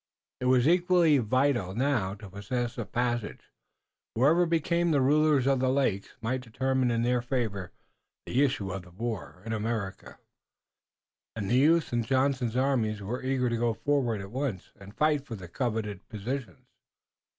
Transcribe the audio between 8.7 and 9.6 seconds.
of the war in